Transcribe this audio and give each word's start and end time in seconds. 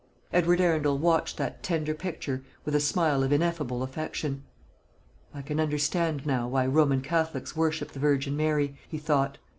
Edward 0.33 0.59
Arundel 0.59 0.97
watched 0.97 1.37
that 1.37 1.61
tender 1.61 1.93
picture 1.93 2.43
with 2.65 2.73
a 2.73 2.79
smile 2.79 3.21
of 3.21 3.31
ineffable 3.31 3.83
affection. 3.83 4.41
"I 5.31 5.43
can 5.43 5.59
understand 5.59 6.25
now 6.25 6.47
why 6.47 6.65
Roman 6.65 7.01
Catholics 7.01 7.55
worship 7.55 7.91
the 7.91 7.99
Virgin 7.99 8.35
Mary," 8.35 8.75
he 8.89 8.97
thought. 8.97 9.37